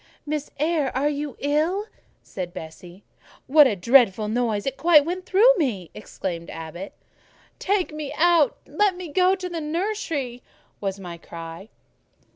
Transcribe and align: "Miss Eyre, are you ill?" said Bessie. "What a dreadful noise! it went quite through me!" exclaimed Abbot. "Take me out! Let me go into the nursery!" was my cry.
"Miss 0.25 0.49
Eyre, 0.59 0.89
are 0.97 1.09
you 1.09 1.35
ill?" 1.41 1.85
said 2.23 2.55
Bessie. 2.55 3.03
"What 3.45 3.67
a 3.67 3.75
dreadful 3.75 4.29
noise! 4.29 4.65
it 4.65 4.83
went 4.83 5.05
quite 5.05 5.25
through 5.27 5.55
me!" 5.57 5.91
exclaimed 5.93 6.49
Abbot. 6.49 6.93
"Take 7.59 7.93
me 7.93 8.11
out! 8.17 8.57
Let 8.65 8.95
me 8.95 9.09
go 9.09 9.33
into 9.33 9.47
the 9.47 9.61
nursery!" 9.61 10.41
was 10.79 10.99
my 10.99 11.19
cry. 11.19 11.69